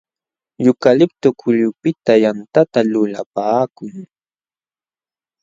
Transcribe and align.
Yukaliptu 0.65 1.27
kullupiqta 1.39 2.13
yantata 2.23 2.79
lulapaakun. 2.91 3.93